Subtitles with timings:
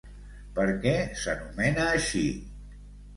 [0.53, 2.23] Per què s'anomena així?